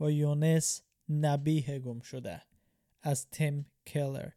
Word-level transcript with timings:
با 0.00 0.10
یونس 0.10 0.82
نبیه 1.08 1.78
گم 1.78 2.00
شده 2.00 2.42
از 3.02 3.26
تیم 3.30 3.66
کلر 3.86 4.28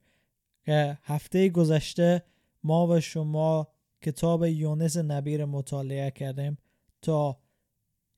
که 0.66 0.98
هفته 1.04 1.50
گذشته 1.50 2.24
ما 2.64 2.88
و 2.88 3.00
شما 3.00 3.68
کتاب 4.02 4.46
یونس 4.46 4.98
نبی 4.98 5.38
رو 5.38 5.46
مطالعه 5.46 6.12
کردیم 6.12 6.58
تا 7.02 7.38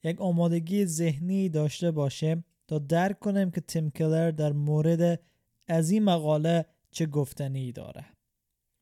یک 0.03 0.21
آمادگی 0.21 0.85
ذهنی 0.85 1.49
داشته 1.49 1.91
باشیم 1.91 2.45
تا 2.67 2.79
درک 2.79 3.19
کنیم 3.19 3.51
که 3.51 3.61
تیم 3.61 3.91
کلر 3.91 4.31
در 4.31 4.51
مورد 4.51 5.19
از 5.67 5.89
این 5.89 6.03
مقاله 6.03 6.65
چه 6.91 7.05
گفتنی 7.05 7.71
داره. 7.71 8.05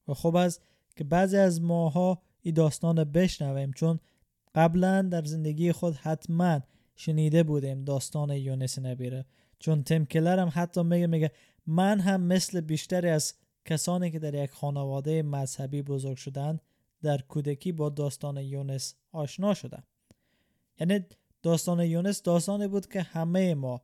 و 0.07 0.13
خوب 0.13 0.35
است 0.35 0.61
که 0.95 1.03
بعضی 1.03 1.37
از 1.37 1.61
ماها 1.61 2.21
این 2.41 2.53
داستان 2.53 3.03
بشنویم 3.03 3.71
چون 3.71 3.99
قبلا 4.55 5.01
در 5.01 5.23
زندگی 5.23 5.71
خود 5.71 5.95
حتما 5.95 6.61
شنیده 6.95 7.43
بودیم 7.43 7.83
داستان 7.83 8.29
یونس 8.29 8.79
نبیره 8.79 9.25
چون 9.59 9.83
تیم 9.83 10.07
هم 10.13 10.51
حتی 10.53 10.83
میگه 10.83 11.07
میگه 11.07 11.31
من 11.67 11.99
هم 11.99 12.21
مثل 12.21 12.61
بیشتری 12.61 13.09
از 13.09 13.33
کسانی 13.65 14.11
که 14.11 14.19
در 14.19 14.43
یک 14.43 14.51
خانواده 14.51 15.23
مذهبی 15.23 15.81
بزرگ 15.81 16.17
شدن 16.17 16.59
در 17.01 17.21
کودکی 17.21 17.71
با 17.71 17.89
داستان 17.89 18.37
یونس 18.37 18.95
آشنا 19.11 19.53
شدم. 19.53 19.83
یعنی 20.79 21.05
داستان 21.43 21.79
یونس 21.79 22.21
داستانی 22.21 22.67
بود 22.67 22.87
که 22.87 23.01
همه 23.01 23.55
ما 23.55 23.81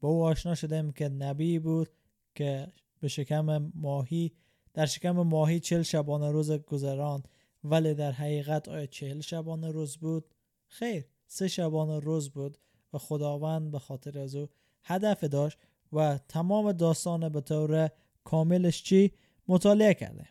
با 0.00 0.08
او 0.08 0.24
آشنا 0.24 0.54
شدیم 0.54 0.92
که 0.92 1.08
نبی 1.08 1.58
بود 1.58 1.88
که 2.34 2.72
به 3.00 3.08
شکم 3.08 3.70
ماهی 3.74 4.32
در 4.74 4.86
شکم 4.86 5.10
ماهی 5.10 5.60
چل 5.60 5.82
شبانه 5.82 6.30
روز 6.30 6.50
گذران 6.52 7.22
ولی 7.64 7.94
در 7.94 8.12
حقیقت 8.12 8.68
آیا 8.68 8.86
چهل 8.86 9.20
شبانه 9.20 9.70
روز 9.70 9.96
بود؟ 9.96 10.34
خیر. 10.66 11.04
سه 11.26 11.48
شبانه 11.48 11.98
روز 11.98 12.30
بود 12.30 12.58
و 12.92 12.98
خداوند 12.98 13.70
به 13.70 13.78
خاطر 13.78 14.18
از 14.18 14.34
او 14.34 14.48
هدف 14.84 15.24
داشت 15.24 15.58
و 15.92 16.18
تمام 16.28 16.72
داستان 16.72 17.28
به 17.28 17.40
طور 17.40 17.90
کاملش 18.24 18.82
چی 18.82 19.12
مطالعه 19.48 19.94
کرده. 19.94 20.28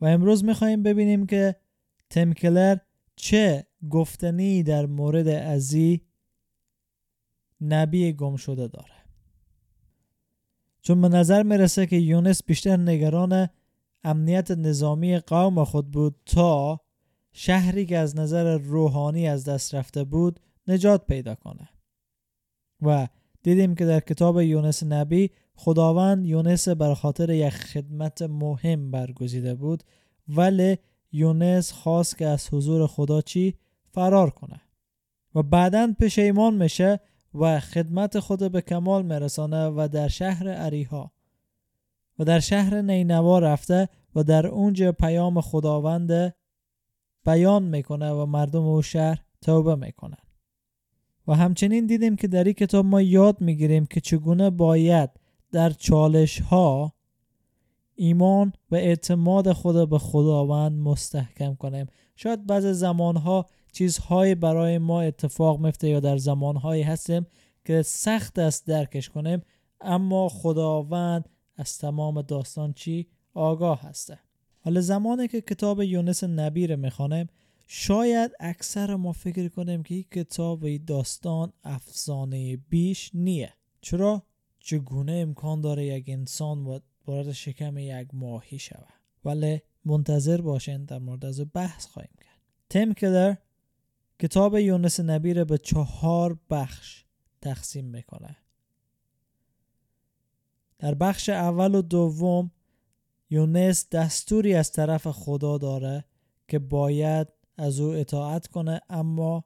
و 0.00 0.06
امروز 0.06 0.44
میخواییم 0.44 0.82
ببینیم 0.82 1.26
که 1.26 1.56
تمکلر 2.10 2.76
چه 3.16 3.66
گفتنی 3.90 4.62
در 4.62 4.86
مورد 4.86 5.28
ازی 5.28 6.00
نبی 7.60 8.12
گم 8.12 8.36
شده 8.36 8.68
داره. 8.68 8.94
چون 10.82 11.02
به 11.02 11.08
نظر 11.08 11.42
می‌رسه 11.42 11.86
که 11.86 11.96
یونس 11.96 12.44
بیشتر 12.44 12.76
نگران 12.76 13.48
امنیت 14.04 14.50
نظامی 14.50 15.18
قوم 15.18 15.64
خود 15.64 15.90
بود 15.90 16.16
تا 16.26 16.80
شهری 17.38 17.86
که 17.86 17.98
از 17.98 18.16
نظر 18.16 18.58
روحانی 18.58 19.28
از 19.28 19.44
دست 19.44 19.74
رفته 19.74 20.04
بود 20.04 20.40
نجات 20.68 21.06
پیدا 21.06 21.34
کنه. 21.34 21.68
و 22.82 23.08
دیدیم 23.42 23.74
که 23.74 23.86
در 23.86 24.00
کتاب 24.00 24.40
یونس 24.40 24.82
نبی 24.82 25.30
خداوند 25.54 26.26
یونس 26.26 26.68
بر 26.68 26.94
خاطر 26.94 27.30
یک 27.30 27.48
خدمت 27.48 28.22
مهم 28.22 28.90
برگزیده 28.90 29.54
بود 29.54 29.82
ولی 30.28 30.78
یونس 31.12 31.72
خواست 31.72 32.18
که 32.18 32.26
از 32.26 32.54
حضور 32.54 32.86
خدا 32.86 33.20
چی؟ 33.20 33.54
فرار 33.90 34.30
کنه. 34.30 34.60
و 35.34 35.42
بعدا 35.42 35.94
پشیمان 36.00 36.54
میشه 36.54 37.00
و 37.34 37.60
خدمت 37.60 38.18
خود 38.18 38.52
به 38.52 38.60
کمال 38.60 39.02
میرسانه 39.06 39.66
و 39.66 39.88
در 39.92 40.08
شهر 40.08 40.48
عریها. 40.48 41.12
و 42.18 42.24
در 42.24 42.40
شهر 42.40 42.80
نینوا 42.80 43.38
رفته 43.38 43.88
و 44.14 44.22
در 44.22 44.46
اونجا 44.46 44.92
پیام 44.92 45.40
خداوند 45.40 46.34
بیان 47.26 47.62
می‌کنه 47.62 48.10
و 48.12 48.26
مردم 48.26 48.62
او 48.62 48.82
شهر 48.82 49.22
توبه 49.42 49.74
می‌کنن. 49.74 50.18
و 51.28 51.34
همچنین 51.34 51.86
دیدیم 51.86 52.16
که 52.16 52.28
در 52.28 52.44
این 52.44 52.52
کتاب 52.52 52.84
ما 52.84 53.02
یاد 53.02 53.40
می‌گیریم 53.40 53.86
که 53.86 54.00
چگونه 54.00 54.50
باید 54.50 55.10
در 55.52 55.70
چالش 55.70 56.40
ها 56.40 56.92
ایمان 57.94 58.52
و 58.70 58.74
اعتماد 58.74 59.52
خود 59.52 59.90
به 59.90 59.98
خداوند 59.98 60.78
مستحکم 60.78 61.54
کنیم. 61.54 61.86
شاید 62.16 62.46
بعض 62.46 62.66
زمان 62.66 63.16
ها 63.16 63.46
چیزهایی 63.72 64.34
برای 64.34 64.78
ما 64.78 65.00
اتفاق 65.00 65.60
میفته 65.60 65.88
یا 65.88 66.00
در 66.00 66.16
زمانهایی 66.16 66.82
هستیم 66.82 67.26
که 67.64 67.82
سخت 67.82 68.38
است 68.38 68.66
درکش 68.66 69.10
کنیم 69.10 69.42
اما 69.80 70.28
خداوند 70.28 71.28
از 71.56 71.78
تمام 71.78 72.22
داستان 72.22 72.72
چی 72.72 73.08
آگاه 73.34 73.82
هسته. 73.82 74.18
حالا 74.66 74.80
زمانی 74.80 75.28
که 75.28 75.40
کتاب 75.40 75.82
یونس 75.82 76.24
نبی 76.24 76.66
رو 76.66 76.76
می‌خوانیم 76.76 77.26
شاید 77.66 78.30
اکثر 78.40 78.96
ما 78.96 79.12
فکر 79.12 79.48
کنیم 79.48 79.82
که 79.82 79.94
این 79.94 80.04
کتاب 80.12 80.62
و 80.62 80.78
داستان 80.86 81.52
افسانه 81.64 82.56
بیش 82.56 83.10
نیه. 83.14 83.52
چرا؟ 83.80 84.22
چگونه 84.58 85.12
امکان 85.12 85.60
داره 85.60 85.86
یک 85.86 86.04
انسان 86.08 86.80
وارد 87.06 87.32
شکم 87.32 87.78
یک 87.78 88.08
ماهی 88.12 88.58
شود؟ 88.58 88.92
ولی 89.24 89.60
منتظر 89.84 90.40
باشین 90.40 90.84
در 90.84 90.98
مورد 90.98 91.24
از 91.24 91.40
بحث 91.54 91.86
خواهیم 91.86 92.14
کرد. 92.20 92.40
تیم 92.70 92.94
کلر 92.94 93.34
کتاب 94.18 94.58
یونس 94.58 95.00
نبی 95.00 95.34
رو 95.34 95.44
به 95.44 95.58
چهار 95.58 96.38
بخش 96.50 97.04
تقسیم 97.40 97.84
می‌کنه. 97.84 98.36
در 100.78 100.94
بخش 100.94 101.28
اول 101.28 101.74
و 101.74 101.82
دوم 101.82 102.50
یونس 103.30 103.88
دستوری 103.88 104.54
از 104.54 104.72
طرف 104.72 105.06
خدا 105.06 105.58
داره 105.58 106.04
که 106.48 106.58
باید 106.58 107.28
از 107.56 107.80
او 107.80 107.90
اطاعت 107.90 108.46
کنه 108.46 108.80
اما 108.88 109.44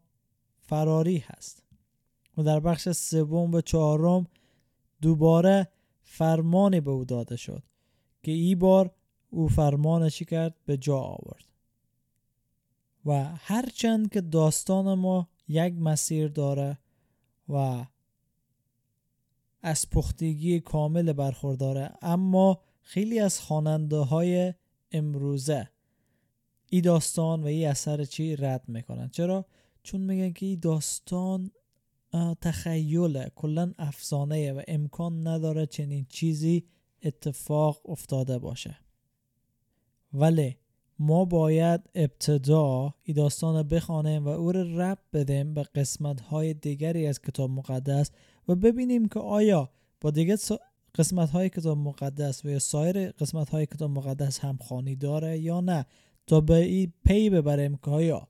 فراری 0.59 1.19
هست. 1.19 1.63
و 2.37 2.43
در 2.43 2.61
بخش 2.61 2.89
سوم 2.89 3.53
و 3.55 3.61
چهارم 3.61 4.27
دوباره 5.03 5.69
فرمانی 6.03 6.81
به 6.81 6.91
او 6.91 7.05
داده 7.05 7.37
شد 7.37 7.63
که 8.23 8.33
ای 8.33 8.55
بار 8.55 8.91
او 9.31 9.49
فرمان 9.49 10.09
چی 10.09 10.25
کرد؟ 10.25 10.55
به 10.67 10.77
جا 10.77 10.99
آورد. 10.99 11.45
و 13.07 13.25
هرچند 13.37 14.11
که 14.13 14.21
داستان 14.21 14.95
ما 14.95 15.29
یک 15.49 15.75
مسیر 15.75 16.29
داره 16.29 16.79
و 17.49 17.85
از 19.63 19.91
پختگی 19.91 20.61
کامل 20.61 21.13
برخورداره 21.13 21.93
اما 22.03 22.61
خیلی 22.91 23.19
از 23.21 23.41
خواننده 23.41 23.97
های 23.97 24.55
امروزه 24.93 25.69
ای 26.71 26.81
داستان 26.81 27.43
و 27.43 27.47
ای 27.47 27.65
اثر 27.65 28.05
چی 28.05 28.37
رد 28.37 28.65
می‌کنن 28.69 29.09
چرا؟ 29.09 29.47
چون 29.83 30.01
میگن 30.01 30.33
که 30.33 30.47
ای 30.47 30.57
داستان 30.57 31.51
تخیله 32.41 33.33
کلا 33.35 33.73
افسانه 33.79 34.53
و 34.53 34.63
امکان 34.69 35.27
نداره 35.27 35.67
چنین 35.67 36.07
چیزی 36.09 36.65
اتفاق 37.03 37.81
افتاده 37.91 38.39
باشه 38.39 38.79
ولی 40.13 40.57
ما 40.99 41.25
باید 41.25 41.81
ابتدا 41.95 42.95
ای 43.03 43.15
داستان 43.15 43.69
بخوانیم 43.69 44.25
و 44.25 44.29
او 44.29 44.53
رو 44.53 44.81
رب 44.81 44.99
بدیم 45.13 45.55
به 45.55 45.63
قسمت 45.63 46.21
های 46.21 46.55
دیگری 46.55 47.07
از 47.07 47.21
کتاب 47.21 47.51
مقدس 47.51 48.11
و 48.49 48.55
ببینیم 48.55 49.09
که 49.09 49.21
آیا 49.21 49.71
با 50.01 50.11
دیگه 50.11 50.37
قسمت 50.95 51.31
های 51.31 51.49
کتاب 51.49 51.79
مقدس 51.79 52.45
و 52.45 52.49
یا 52.49 52.59
سایر 52.59 53.11
قسمت 53.11 53.51
های 53.51 53.67
کتاب 53.67 53.91
مقدس 53.91 54.39
هم 54.39 54.59
خانی 54.63 54.97
داره 54.97 55.39
یا 55.39 55.61
نه 55.61 55.87
تا 56.27 56.41
به 56.41 56.57
ای 56.57 56.93
پی 57.05 57.31
ببریم 57.31 57.77
که 57.77 57.91
آیا 57.91 58.29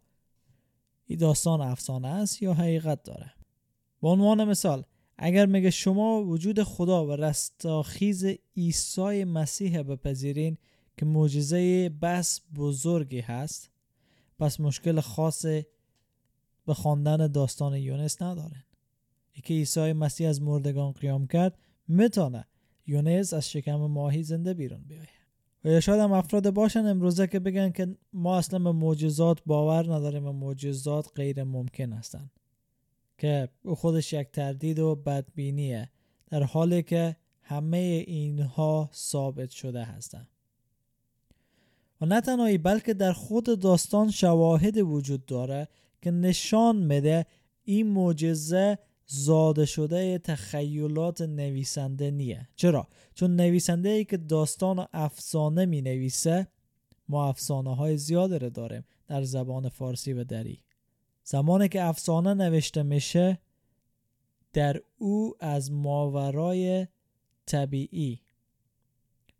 ای 1.06 1.16
داستان 1.16 1.60
افسانه 1.60 2.08
است 2.08 2.42
یا 2.42 2.54
حقیقت 2.54 3.02
داره؟ 3.02 3.32
به 4.02 4.08
عنوان 4.08 4.44
مثال 4.44 4.84
اگر 5.18 5.46
میگه 5.46 5.70
شما 5.70 6.24
وجود 6.24 6.62
خدا 6.62 7.06
و 7.06 7.12
رستاخیز 7.12 8.24
عیسی 8.56 9.24
مسیح 9.24 9.82
بپذیرین 9.82 10.58
که 10.96 11.06
معجزه 11.06 11.88
بس 11.88 12.40
بزرگی 12.54 13.20
هست 13.20 13.70
پس 14.38 14.60
مشکل 14.60 15.00
خاص 15.00 15.44
به 16.66 16.74
خواندن 16.74 17.26
داستان 17.26 17.74
یونس 17.74 18.22
ندارن. 18.22 18.64
ای 19.32 19.42
که 19.42 19.54
عیسی 19.54 19.92
مسیح 19.92 20.28
از 20.28 20.42
مردگان 20.42 20.92
قیام 20.92 21.26
کرد 21.26 21.58
می‌تونه 21.90 22.46
یونس 22.86 23.34
از 23.34 23.50
شکم 23.50 23.76
ماهی 23.76 24.22
زنده 24.22 24.54
بیرون 24.54 24.80
بیایه. 24.88 25.08
و 25.64 25.68
یا 25.68 25.80
شاید 25.80 26.00
هم 26.00 26.12
افراد 26.12 26.50
باشن 26.50 26.86
امروزه 26.86 27.26
که 27.26 27.38
بگن 27.38 27.70
که 27.70 27.96
ما 28.12 28.38
اصلا 28.38 28.58
به 28.58 28.72
معجزات 28.72 29.38
باور 29.46 29.94
نداریم 29.94 30.26
و 30.26 30.32
معجزات 30.32 31.08
غیر 31.14 31.44
ممکن 31.44 31.92
هستن. 31.92 32.30
که 33.18 33.48
خودش 33.76 34.12
یک 34.12 34.30
تردید 34.30 34.78
و 34.78 34.94
بدبینیه. 34.94 35.90
در 36.30 36.42
حالی 36.42 36.82
که 36.82 37.16
همه 37.42 38.04
اینها 38.06 38.90
ثابت 38.92 39.50
شده 39.50 39.84
هستند 39.84 40.28
و 42.00 42.06
نه 42.06 42.20
تنهایی 42.20 42.58
بلکه 42.58 42.94
در 42.94 43.12
خود 43.12 43.60
داستان 43.60 44.10
شواهد 44.10 44.76
وجود 44.78 45.26
داره 45.26 45.68
که 46.02 46.10
نشان 46.10 46.76
میده 46.76 47.26
این 47.64 47.86
معجزه 47.86 48.78
زاده 49.12 49.66
شده 49.66 50.18
تخیلات 50.18 51.20
نویسنده 51.20 52.10
نیه. 52.10 52.48
چرا؟ 52.56 52.88
چون 53.14 53.36
نویسنده 53.36 53.88
ای 53.88 54.04
که 54.04 54.16
داستان 54.16 54.78
و 54.78 54.86
افسانه 54.92 55.66
می 55.66 55.82
نویسه 55.82 56.46
ما 57.08 57.28
افسانه 57.28 57.76
های 57.76 57.96
زیاده 57.96 58.38
رو 58.38 58.50
داریم 58.50 58.84
در 59.06 59.22
زبان 59.22 59.68
فارسی 59.68 60.12
و 60.12 60.24
دری. 60.24 60.62
زمانی 61.24 61.68
که 61.68 61.82
افسانه 61.82 62.34
نوشته 62.34 62.82
میشه 62.82 63.38
در 64.52 64.80
او 64.98 65.34
از 65.40 65.72
ماورای 65.72 66.86
طبیعی. 67.46 68.20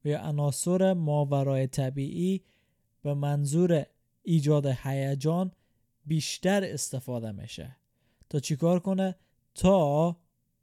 و 0.05 0.09
یا 0.09 0.21
عناصر 0.21 0.93
ماورای 0.93 1.67
طبیعی 1.67 2.45
به 3.03 3.15
منظور 3.15 3.87
ایجاد 4.23 4.67
هیجان 4.67 5.53
بیشتر 6.07 6.65
استفاده 6.65 7.33
میشه. 7.33 7.77
تا 8.29 8.41
چیکار 8.41 8.81
کنه؟ 8.81 9.17
تا 9.55 10.17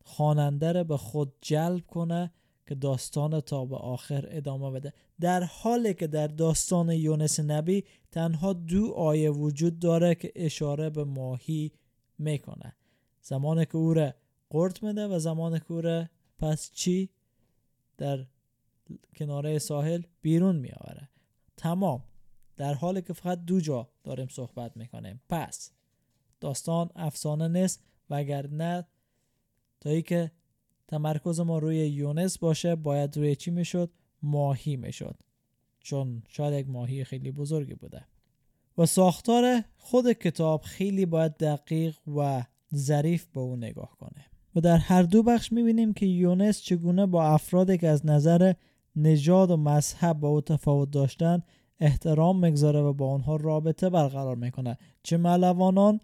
خواننده 0.03 0.71
رو 0.71 0.83
به 0.83 0.97
خود 0.97 1.33
جلب 1.41 1.87
کنه 1.87 2.31
که 2.67 2.75
داستان 2.75 3.41
تا 3.41 3.65
به 3.65 3.75
آخر 3.75 4.27
ادامه 4.29 4.71
بده. 4.71 4.93
در 5.19 5.43
حالی 5.43 5.93
که 5.93 6.07
در 6.07 6.27
داستان 6.27 6.89
یونس 6.89 7.39
نبی 7.39 7.83
تنها 8.11 8.53
دو 8.53 8.93
آیه 8.93 9.29
وجود 9.31 9.79
داره 9.79 10.15
که 10.15 10.31
اشاره 10.35 10.89
به 10.89 11.03
ماهی 11.03 11.71
می‌کنه. 12.17 12.75
زمانی 13.21 13.65
که 13.65 13.75
او 13.75 13.93
را 13.93 14.13
قرد 14.49 14.83
میده 14.83 15.07
و 15.07 15.19
زمانی 15.19 15.59
که 15.59 15.71
او 15.71 15.81
را 15.81 16.05
پس 16.39 16.71
چی 16.71 17.09
در 17.97 18.25
کناره 19.15 19.59
ساحل 19.59 20.01
بیرون 20.21 20.55
میآوره. 20.55 21.09
تمام. 21.57 22.03
در 22.57 22.73
حالی 22.73 23.01
که 23.01 23.13
فقط 23.13 23.45
دو 23.45 23.61
جا 23.61 23.89
داریم 24.03 24.27
صحبت 24.27 24.77
می‌کنیم. 24.77 25.21
پس 25.29 25.71
داستان 26.39 26.89
افسانه 26.95 27.47
نیست. 27.47 27.83
و 28.09 28.15
اگر 28.15 28.47
نه 28.47 28.85
تا 29.81 30.01
که 30.01 30.31
تمرکز 30.87 31.39
ما 31.39 31.59
روی 31.59 31.87
یونس 31.87 32.37
باشه 32.37 32.75
باید 32.75 33.17
روی 33.17 33.35
چی 33.35 33.51
می‌شد؟ 33.51 33.91
ماهی 34.21 34.75
می‌شد. 34.75 35.15
چون 35.79 36.23
شاید 36.27 36.53
یک 36.53 36.69
ماهی 36.69 37.03
خیلی 37.03 37.31
بزرگی 37.31 37.73
بوده. 37.73 38.05
و 38.77 38.85
ساختار 38.85 39.63
خود 39.77 40.11
کتاب 40.11 40.61
خیلی 40.61 41.05
باید 41.05 41.37
دقیق 41.37 41.97
و 42.17 42.43
ظریف 42.75 43.25
به 43.25 43.39
اون 43.39 43.57
نگاه 43.57 43.97
کنه. 43.99 44.25
و 44.55 44.61
در 44.61 44.77
هر 44.77 45.03
دو 45.03 45.23
بخش 45.23 45.51
می‌بینیم 45.51 45.93
که 45.93 46.05
یونس 46.05 46.61
چگونه 46.61 47.05
با 47.05 47.25
افرادی 47.25 47.77
که 47.77 47.87
از 47.87 48.05
نظر 48.05 48.53
نژاد 48.95 49.51
و 49.51 49.57
مذهب 49.57 50.19
با 50.19 50.27
او 50.27 50.41
تفاوت 50.41 50.91
داشتن 50.91 51.43
احترام 51.79 52.39
می‌گذاره 52.39 52.79
و 52.79 52.93
با 52.93 53.11
آنها 53.11 53.35
رابطه 53.35 53.89
برقرار 53.89 54.35
می‌کنه. 54.35 54.77
چه 55.03 55.17
ملوانان 55.17 55.99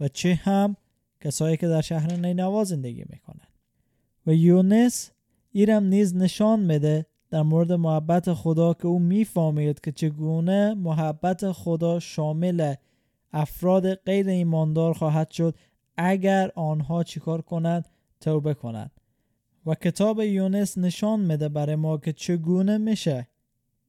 و 0.00 0.08
چه 0.08 0.34
هم 0.34 0.76
کسایی 1.20 1.56
که 1.56 1.68
در 1.68 1.80
شهر 1.80 2.12
نینوا 2.12 2.64
زندگی 2.64 3.04
می‌کنن 3.08 3.46
و 4.26 4.34
یونس 4.34 5.10
ایرم 5.52 5.84
نیز 5.84 6.16
نشان 6.16 6.60
میده 6.60 7.06
در 7.30 7.42
مورد 7.42 7.72
محبت 7.72 8.32
خدا 8.32 8.74
که 8.74 8.86
او 8.86 8.98
می‌فهمید 8.98 9.80
که 9.80 9.92
چگونه 9.92 10.74
محبت 10.74 11.52
خدا 11.52 12.00
شامل 12.00 12.74
افراد 13.32 13.94
غیر 13.94 14.28
ایماندار 14.28 14.92
خواهد 14.92 15.30
شد 15.30 15.54
اگر 15.96 16.52
آنها 16.54 17.04
چیکار 17.04 17.42
کنند 17.42 17.88
توبه 18.20 18.54
کنند. 18.54 18.90
و 19.66 19.74
کتاب 19.74 20.20
یونس 20.20 20.78
نشان 20.78 21.20
میده 21.20 21.48
برای 21.48 21.76
ما 21.76 21.98
که 21.98 22.12
چگونه 22.12 22.78
میشه 22.78 23.28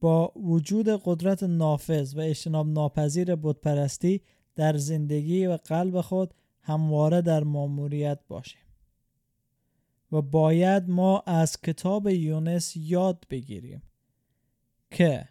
با 0.00 0.32
وجود 0.36 0.88
قدرت 1.04 1.42
نافذ 1.42 2.16
و 2.16 2.20
اجتناب 2.20 2.66
ناپذیر 2.66 3.34
بودپرستی 3.34 4.20
در 4.56 4.76
زندگی 4.76 5.46
و 5.46 5.56
قلب 5.56 6.00
خود 6.00 6.34
همواره 6.62 7.22
در 7.22 7.44
ماموریت 7.44 8.18
باشیم. 8.28 8.60
و 10.12 10.22
باید 10.22 10.88
ما 10.88 11.22
از 11.26 11.60
کتاب 11.60 12.08
یونس 12.08 12.76
یاد 12.76 13.26
بگیریم 13.30 13.82
که 14.90 15.28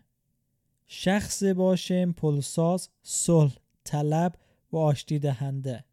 شخص 0.88 1.44
باشیم 1.44 2.14
پلساز 2.14 2.90
صلح 3.02 3.56
طلب 3.84 4.36
و 4.72 4.78
آشتی 4.78 5.20
دهنده 5.20 5.86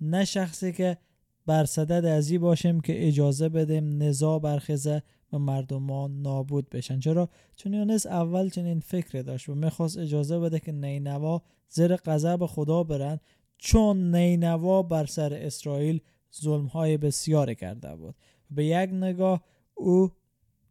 نه 0.00 0.24
شخصی 0.24 0.72
که 0.72 0.98
بر 1.46 1.64
صدد 1.64 2.04
ازی 2.04 2.38
باشیم 2.38 2.80
که 2.80 3.08
اجازه 3.08 3.48
بدیم 3.48 4.02
نزا 4.02 4.38
برخزه 4.38 5.02
و 5.32 5.38
مردمان 5.38 6.22
نابود 6.22 6.68
بشن. 6.70 7.00
چرا؟ 7.00 7.28
چون 7.56 7.74
یونس 7.74 8.06
اول 8.06 8.48
چنین 8.48 8.80
فکر 8.80 9.22
داشت 9.22 9.48
و 9.48 9.54
می‌خواست 9.54 9.98
اجازه 9.98 10.38
بده 10.38 10.60
که 10.60 10.72
نینوا 10.72 11.42
زیر 11.68 11.96
غضب 11.96 12.46
خدا 12.46 12.82
برن 12.82 13.20
چون 13.58 14.16
نینوا 14.16 14.82
بر 14.82 15.06
سر 15.06 15.34
اسرائیل 15.34 16.00
ظلم 16.40 16.66
های 16.66 16.96
بسیار 16.96 17.54
کرده 17.54 17.96
بود. 17.96 18.14
به 18.50 18.64
یک 18.64 18.90
نگاه 18.90 19.44
او 19.74 20.12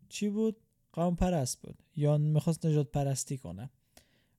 چی 0.10 0.30
بود؟ 0.30 0.56
قوم 0.94 1.16
پرست 1.16 1.62
بود 1.62 1.84
یا 1.96 2.18
می‌خواست 2.18 2.66
نجات 2.66 2.92
پرستی 2.92 3.38
کنه. 3.38 3.70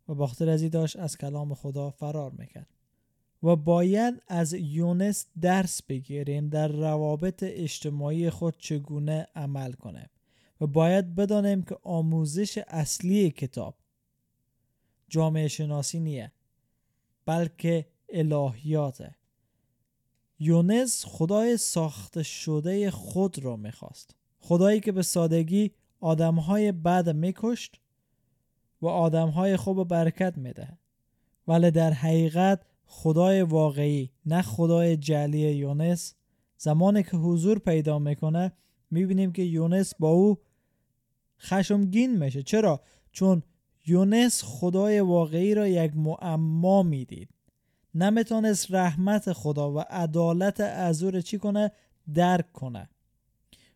و 0.08 0.14
باختر 0.14 0.48
ازی 0.48 0.68
داشت 0.68 0.96
از 0.96 1.18
کلام 1.18 1.54
خدا 1.54 1.90
فرار 1.90 2.30
می‌کرد. 2.30 2.68
و 3.42 3.56
باید 3.56 4.22
از 4.28 4.52
یونس 4.52 5.26
درس 5.40 5.82
بگیریم 5.82 6.48
در 6.48 6.68
روابط 6.68 7.42
اجتماعی 7.42 8.30
خود 8.30 8.54
چگونه 8.58 9.26
عمل 9.34 9.72
کنه. 9.72 10.10
و 10.60 10.66
باید 10.66 11.14
بدانیم 11.14 11.62
که 11.62 11.76
آموزش 11.82 12.58
اصلی 12.68 13.30
کتاب 13.30 13.76
جامعه 15.08 15.48
شناسی 15.48 16.00
نیه 16.00 16.32
بلکه 17.26 17.86
الهیاته. 18.14 19.14
یونس 20.38 21.04
خدای 21.06 21.56
ساخته 21.56 22.22
شده 22.22 22.90
خود 22.90 23.38
را 23.38 23.56
می‌خواست. 23.56 24.16
خدایی 24.38 24.80
که 24.80 24.92
به 24.92 25.02
سادگی 25.02 25.70
آدمهای 26.00 26.72
بد 26.72 27.16
میکشت 27.16 27.80
و 28.82 28.86
آدمهای 28.86 29.56
خوب 29.56 29.88
برکت 29.88 30.38
میده. 30.38 30.78
ولی 31.48 31.70
در 31.70 31.92
حقیقت 31.92 32.66
خدای 32.86 33.42
واقعی 33.42 34.10
نه 34.26 34.42
خدای 34.42 34.96
جلی 34.96 35.52
یونس. 35.52 36.14
زمانی 36.56 37.02
که 37.02 37.16
حضور 37.16 37.58
پیدا 37.58 37.98
می‌کنه 37.98 38.52
می‌بینیم 38.90 39.32
که 39.32 39.42
یونس 39.42 39.94
با 39.98 40.08
او 40.08 40.38
خشمگین 41.40 42.18
میشه. 42.18 42.42
چرا؟ 42.42 42.80
چون 43.12 43.42
یونس 43.86 44.42
خدای 44.44 45.00
واقعی 45.00 45.54
را 45.54 45.68
یک 45.68 45.96
معما 45.96 46.82
می‌دید. 46.82 47.33
نمی‌تونست 47.94 48.74
رحمت 48.74 49.32
خدا 49.32 49.72
و 49.72 49.78
عدالت 49.90 50.60
از 50.60 51.02
او 51.02 51.20
چی 51.20 51.38
کنه؟ 51.38 51.72
درک 52.14 52.52
کنه. 52.52 52.88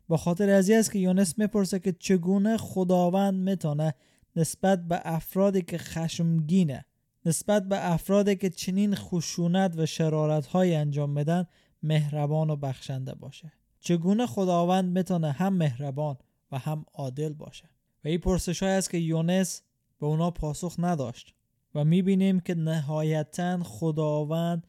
با 0.09 0.17
خاطر 0.17 0.51
ازی 0.51 0.75
است 0.75 0.93
که 0.93 0.99
یونس 0.99 1.39
می‌پرسه 1.39 1.79
که 1.79 1.93
چگونه 1.93 2.57
خداوند 2.57 3.35
می‌تونه 3.35 3.95
نسبت 4.37 4.89
به 4.89 5.01
افرادی 5.05 5.63
که 5.63 5.79
خشمگینه 5.79 6.85
نسبت 7.27 7.69
به 7.69 7.93
افرادی 7.93 8.37
که 8.37 8.51
چنین 8.51 8.95
خشونت 8.95 9.75
و 9.77 9.87
شرارت 9.87 10.47
های 10.47 10.75
انجام 10.75 11.11
میدن 11.11 11.47
مهربان 11.83 12.51
و 12.51 12.57
بخشنده 12.57 13.15
باشه. 13.15 13.53
چگونه 13.81 14.27
خداوند 14.27 14.99
می‌تونه 14.99 15.33
هم 15.33 15.53
مهربان 15.53 16.17
و 16.53 16.59
هم 16.59 16.85
عادل 16.95 17.33
باشه؟ 17.33 17.71
و 18.05 18.09
این 18.09 18.19
پرسش 18.19 18.63
است 18.63 18.91
که 18.91 18.99
یونس 18.99 19.63
به 20.01 20.07
اونا 20.07 20.31
پاسخ 20.31 20.75
نداشت. 20.79 21.35
و 21.79 21.85
می‌بینیم 21.85 22.41
که 22.41 22.55
نهایتا 22.55 23.63
خداوند 23.63 24.67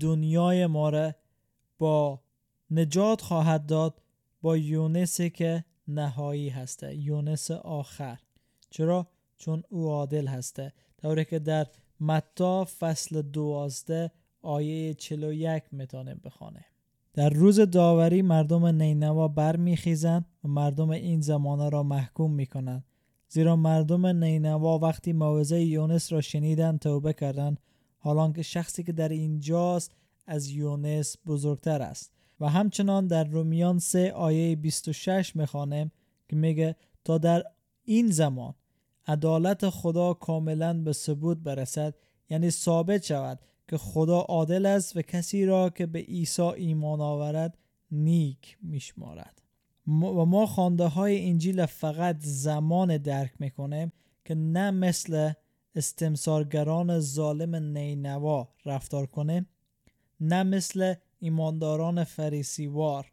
دنیای 0.00 0.66
ما 0.66 0.88
را 0.88 1.14
با 1.78 2.20
نجات 2.70 3.20
خواهد 3.20 3.66
داد 3.66 4.02
با 4.42 4.56
یونسی 4.56 5.30
که 5.30 5.64
نهایی 5.88 6.48
هسته 6.48 6.96
یونس 6.96 7.50
آخر. 7.50 8.18
چرا؟ 8.70 9.06
چون 9.36 9.62
او 9.68 9.88
عادل 9.88 10.26
هسته. 10.26 10.72
طوری 11.02 11.24
که 11.24 11.38
در 11.38 11.66
متا 12.00 12.64
فصل 12.64 13.22
دوازده 13.22 14.10
آیه 14.42 14.94
41 14.94 15.62
می‌تونیم 15.72 16.20
بخوانیم. 16.24 16.64
در 17.14 17.28
روز 17.28 17.60
داوری 17.60 18.22
مردم 18.22 18.66
نینوا 18.66 19.28
برمیخیزند 19.28 20.24
و 20.44 20.48
مردم 20.48 20.90
این 20.90 21.20
زمانه 21.20 21.68
را 21.68 21.82
محکوم 21.82 22.32
می‌کنند. 22.32 22.84
زیرا 23.28 23.56
مردم 23.56 24.06
نینوا 24.06 24.78
وقتی 24.78 25.12
موعظه 25.12 25.60
یونس 25.60 26.12
را 26.12 26.20
شنیدند 26.20 26.78
توبه 26.78 27.12
کردند 27.12 27.60
حالان 27.98 28.32
که 28.32 28.42
شخصی 28.42 28.82
که 28.82 28.92
در 28.92 29.08
اینجاست 29.08 29.92
از 30.26 30.48
یونس 30.48 31.16
بزرگتر 31.26 31.82
است. 31.82 32.12
و 32.40 32.48
همچنان 32.48 33.06
در 33.06 33.24
رومیان 33.24 33.78
3 33.78 34.12
آیه 34.12 34.56
26 34.56 35.36
می‌خوانیم 35.36 35.92
که 36.28 36.36
میگه 36.36 36.76
تا 37.04 37.18
در 37.18 37.44
این 37.84 38.10
زمان 38.10 38.54
عدالت 39.06 39.68
خدا 39.68 40.14
کاملا 40.14 40.82
به 40.82 40.92
ثبوت 40.92 41.38
برسد 41.38 41.94
یعنی 42.30 42.50
ثابت 42.50 43.04
شود 43.04 43.40
که 43.68 43.78
خدا 43.78 44.18
عادل 44.18 44.66
است 44.66 44.96
و 44.96 45.02
کسی 45.02 45.46
را 45.46 45.70
که 45.70 45.86
به 45.86 45.98
عیسی 45.98 46.42
ایمان 46.42 47.00
آورد 47.00 47.58
نیک 47.90 48.58
میشمارد. 48.62 49.42
و 49.88 50.24
ما 50.24 50.46
خانده 50.46 50.84
های 50.84 51.28
انجیل 51.28 51.66
فقط 51.66 52.16
زمان 52.20 52.96
درک 52.96 53.32
می‌کنیم 53.38 53.92
که 54.24 54.34
نه 54.34 54.70
مثل 54.70 55.32
استمسارگران 55.74 57.00
ظالم 57.00 57.54
نینوا 57.54 58.48
رفتار 58.64 59.06
کنیم 59.06 59.46
نه 60.20 60.42
مثل 60.42 60.94
ایمانداران 61.18 62.04
فریسیوار 62.04 63.12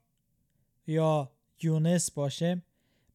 یا 0.87 1.31
یونس 1.61 2.11
باشیم 2.11 2.63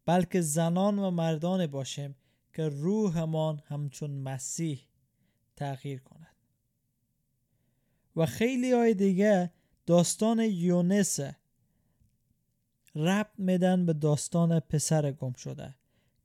بلکه 0.07 0.40
زنان 0.40 0.99
و 0.99 1.11
مردان 1.11 1.67
باشیم 1.67 2.17
که 2.55 2.69
روحمان 2.69 3.62
همچون 3.67 4.11
مسیح 4.11 4.81
تغییر 5.57 6.00
کند. 6.00 6.37
و 8.17 8.26
خیلی 8.26 8.73
های 8.73 8.95
دیگه 8.95 9.52
داستان 9.87 10.38
یونس 10.38 11.21
ربط 12.94 13.30
میدن 13.38 13.87
به 13.87 13.92
داستان 13.92 14.61
پسر 14.61 15.12
گم 15.12 15.32
شده 15.32 15.75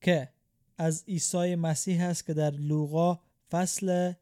که 0.02 0.30
از 0.78 1.04
عیسی 1.08 1.56
مسیح 1.56 2.04
هست 2.04 2.26
که 2.26 2.34
در 2.34 2.52
لوقا 2.52 3.20
فصل 3.52 4.14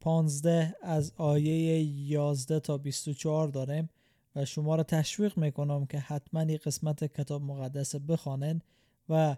15 0.00 0.76
از 0.82 1.12
آیه 1.16 1.82
11 1.82 2.60
تا 2.60 2.78
24 2.78 3.48
داریم 3.48 3.90
و 4.36 4.44
شما 4.44 4.76
را 4.76 4.82
تشویق 4.82 5.38
می‌کنم 5.38 5.86
که 5.86 5.98
حتما 5.98 6.40
این 6.40 6.58
قسمت 6.64 7.04
کتاب 7.04 7.42
مقدس 7.42 7.94
بخوانند 7.96 8.64
و 9.08 9.36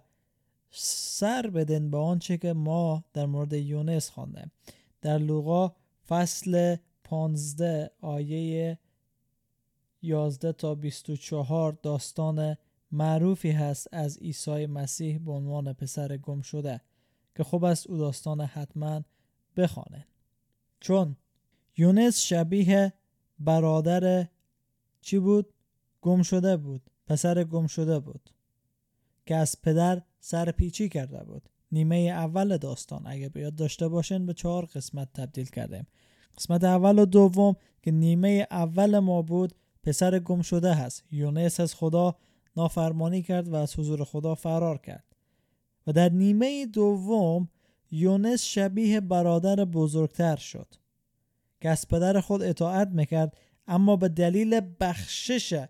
سر 0.70 1.46
بدن 1.46 1.90
به 1.90 1.96
آنچه 1.96 2.36
که 2.38 2.52
ما 2.52 3.04
در 3.12 3.26
مورد 3.26 3.52
یونس 3.52 4.10
خواندیم. 4.10 4.52
در 5.00 5.18
لوقا 5.18 5.72
فصل 6.08 6.76
15 7.04 7.90
آیه 8.00 8.78
11 10.02 10.52
تا 10.52 10.74
24 10.74 11.78
داستان 11.82 12.56
معروفی 12.92 13.50
هست 13.50 13.88
از 13.92 14.18
عیسی 14.18 14.66
مسیح 14.66 15.18
به 15.18 15.32
عنوان 15.32 15.72
پسر 15.72 16.16
گم 16.16 16.40
شده 16.40 16.80
که 17.36 17.44
خوب 17.44 17.64
است 17.64 17.86
او 17.86 17.96
داستان 17.96 18.40
حتما 18.40 19.02
بخوانه. 19.56 20.06
چون 20.80 21.16
یونس 21.76 22.20
شبیه 22.20 22.92
برادر 23.38 24.28
چی 25.00 25.18
بود؟ 25.18 25.54
گم 26.00 26.22
شده 26.22 26.56
بود 26.56 26.90
پسر 27.06 27.44
گم 27.44 27.66
شده 27.66 27.98
بود 27.98 28.30
که 29.26 29.36
از 29.36 29.62
پدر 29.62 30.02
سر 30.20 30.50
پیچی 30.50 30.88
کرده 30.88 31.24
بود. 31.24 31.48
نیمه 31.72 31.96
اول 31.96 32.56
داستان 32.56 33.06
اگه 33.06 33.28
بیاد 33.28 33.54
داشته 33.54 33.88
باشین 33.88 34.26
به 34.26 34.34
چهار 34.34 34.64
قسمت 34.64 35.12
تبدیل 35.12 35.46
کردیم. 35.46 35.86
قسمت 36.38 36.64
اول 36.64 36.98
و 36.98 37.04
دوم 37.04 37.56
که 37.82 37.90
نیمه 37.90 38.46
اول 38.50 38.98
ما 38.98 39.22
بود 39.22 39.54
پسر 39.82 40.18
گم 40.18 40.42
شده 40.42 40.74
هست. 40.74 41.04
یونس 41.10 41.60
از 41.60 41.74
خدا 41.74 42.16
نافرمانی 42.56 43.22
کرد 43.22 43.48
و 43.48 43.54
از 43.54 43.78
حضور 43.78 44.04
خدا 44.04 44.34
فرار 44.34 44.78
کرد. 44.78 45.04
و 45.86 45.92
در 45.92 46.08
نیمه 46.08 46.66
دوم 46.66 47.48
یونس 47.90 48.44
شبیه 48.44 49.00
برادر 49.00 49.64
بزرگتر 49.64 50.36
شد. 50.36 50.74
که 51.60 51.68
از 51.68 51.88
پدر 51.88 52.20
خود 52.20 52.42
اطاعت 52.42 52.88
می‌کرد 52.88 53.36
اما 53.66 53.96
به 53.96 54.08
دلیل 54.08 54.60
بخشش 54.80 55.64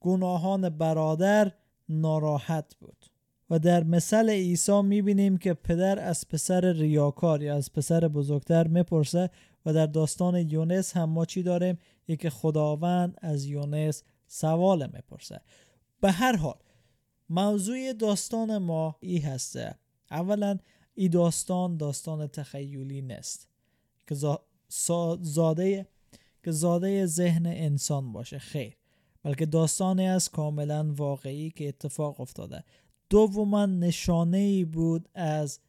گناهان 0.00 0.68
برادر 0.68 1.52
ناراحت 1.88 2.74
بود. 2.80 3.06
و 3.50 3.58
در 3.58 3.84
مثل 3.84 4.30
عیسی 4.30 4.82
می‌بینیم 4.82 5.36
که 5.36 5.54
پدر 5.54 5.98
از 5.98 6.28
پسر 6.28 6.72
ریاکار 6.72 7.42
یا 7.42 7.54
از 7.54 7.72
پسر 7.72 8.08
بزرگتر 8.08 8.66
می‌پرسه 8.66 9.30
و 9.66 9.72
در 9.72 9.86
داستان 9.86 10.36
یونس 10.36 10.96
هم 10.96 11.10
ما 11.10 11.24
چی 11.24 11.42
داریم؟ 11.42 11.78
یکی 12.08 12.30
خداوند 12.30 13.18
از 13.22 13.44
یونس 13.44 14.02
سوال 14.26 14.90
می‌پرسه. 14.92 15.40
به 16.00 16.12
هر 16.12 16.36
حال 16.36 16.58
موضوع 17.28 17.92
داستان 17.92 18.58
ما 18.58 18.96
ای 19.00 19.18
هسته. 19.18 19.78
اولا 20.10 20.58
ای 20.94 21.08
داستان 21.08 21.76
داستان 21.76 22.26
تخیلی 22.26 23.02
نیست 23.02 23.48
که 24.06 24.14
زاده 25.20 25.88
که 26.44 26.50
زاده 26.50 27.06
ذهن 27.06 27.46
انسان 27.46 28.12
باشه. 28.12 28.38
خیر. 28.38 28.76
بلکه 29.22 29.46
داستانی 29.46 30.06
است 30.06 30.30
کاملا 30.30 30.92
واقعی 30.96 31.50
که 31.50 31.68
اتفاق 31.68 32.20
افتاده. 32.20 32.64
دوما 33.10 33.66
نشانه 33.66 34.36
ای 34.36 34.64
بود 34.64 35.08
از 35.14 35.60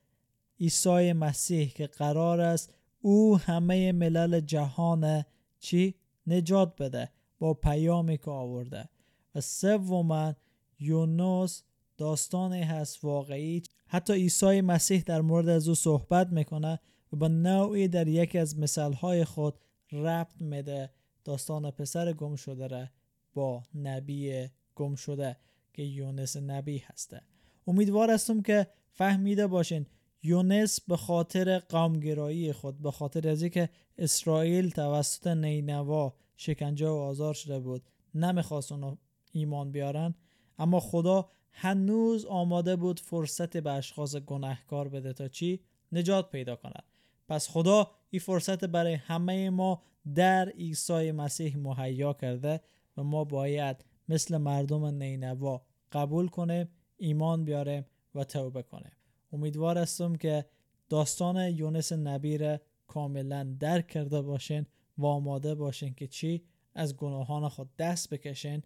عیسی 0.60 1.14
مسیح 1.14 1.70
که 1.70 1.88
قرار 1.88 2.42
است 2.42 2.74
او 3.02 3.38
همه 3.38 3.92
ملل 3.92 4.40
جهان 4.40 5.26
چی؟ 5.60 5.96
نجات 6.28 6.82
بده 6.82 7.12
با 7.40 7.54
پیامی 7.54 8.18
که 8.18 8.32
آورده. 8.32 8.90
و 9.36 9.42
سوما 9.42 10.34
یونس 10.80 11.64
داستانی 11.98 12.62
هست 12.62 13.04
واقعی. 13.04 13.64
حتی 13.88 14.14
عیسی 14.14 14.62
مسیح 14.62 15.04
در 15.06 15.22
مورد 15.22 15.50
از 15.50 15.68
او 15.68 15.76
صحبت 15.76 16.32
می‌کنه 16.32 16.80
و 17.14 17.16
با 17.16 17.28
نوعی 17.28 17.88
در 17.88 18.08
یکی 18.08 18.38
از 18.38 18.60
مثالهای 18.60 19.26
خود 19.26 19.60
ربط 19.92 20.42
میده. 20.42 20.90
داستان 21.24 21.72
پسر 21.72 22.14
گم 22.14 22.36
شده 22.36 22.68
را 22.68 22.86
با 23.34 23.64
نبی 23.76 24.48
گم 24.76 24.96
شده 24.96 25.38
که 25.74 25.84
یونس 25.84 26.38
نبی 26.38 26.78
هسته. 26.78 27.22
امیدوار 27.68 28.12
هستم 28.12 28.42
که 28.42 28.68
فهمیده 28.92 29.48
باشین 29.48 29.86
یونس 30.26 30.82
به 30.82 30.98
خاطر 30.98 31.60
قومگرایی 31.60 32.54
خود 32.54 32.82
به 32.82 32.92
خاطر 32.92 33.30
از 33.30 33.44
که 33.44 33.70
اسرائیل 33.98 34.70
توسط 34.70 35.28
نینوا 35.28 36.14
شکنجه 36.38 36.88
و 36.88 36.94
آزار 36.94 37.34
شده 37.34 37.60
بود 37.60 37.84
نمی‌خواست 38.16 38.72
اونو 38.72 38.96
ایمان 39.32 39.72
بیارن. 39.72 40.16
اما 40.58 40.80
خدا 40.80 41.30
هنوز 41.52 42.26
آماده 42.26 42.76
بود 42.76 43.00
فرصت 43.00 43.58
به 43.58 43.72
اشخاص 43.72 44.16
گناهکار 44.16 44.88
بده 44.88 45.14
تا 45.14 45.28
چی؟ 45.28 45.60
نجات 45.92 46.30
پیدا 46.30 46.56
کند. 46.56 46.84
پس 47.28 47.50
خدا 47.50 47.92
این 48.10 48.20
فرصت 48.20 48.66
برای 48.66 48.94
همه 48.94 49.50
ما 49.50 49.82
در 50.16 50.50
عیسی 50.50 51.12
مسیح 51.12 51.58
مهیا 51.58 52.14
کرده 52.14 52.62
و 52.98 53.04
ما 53.04 53.24
باید 53.24 53.86
مثل 54.10 54.38
مردم 54.38 54.86
نینوا 54.86 55.62
قبول 55.92 56.28
کنیم 56.28 56.70
ایمان 56.98 57.46
بیاریم 57.46 57.86
و 58.16 58.24
توبه 58.24 58.64
کنیم. 58.64 58.95
امیدوار 59.36 59.78
هستم 59.78 60.16
که 60.16 60.46
داستان 60.90 61.50
یونس 61.50 61.94
نبی 61.94 62.38
را 62.38 62.60
کاملا 62.88 63.56
درک 63.60 63.88
کرده 63.88 64.22
باشین 64.22 64.66
و 64.98 65.06
آماده 65.06 65.56
باشین 65.56 65.94
که 65.94 66.08
چی 66.08 66.44
از 66.76 66.98
گناهان 66.98 67.50
خود 67.50 67.70
دست 67.80 68.10
بکشین 68.10 68.64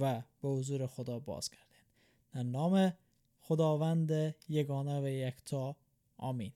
و 0.00 0.22
به 0.42 0.48
حضور 0.48 0.86
خدا 0.86 1.18
باز 1.18 1.50
کردین 1.50 1.84
در 2.32 2.42
نام 2.42 2.92
خداوند 3.40 4.34
یگانه 4.48 5.00
و 5.00 5.08
یکتا 5.08 5.76
آمین 6.16 6.52